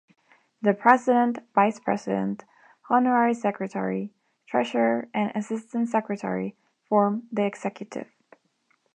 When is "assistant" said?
5.35-5.89